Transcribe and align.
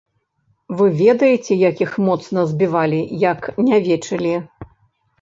Вы 0.79 0.87
ведаеце, 1.01 1.59
як 1.69 1.85
іх 1.87 1.93
моцна 2.09 2.49
збівалі, 2.55 3.05
як 3.29 3.41
нявечылі. 3.71 4.35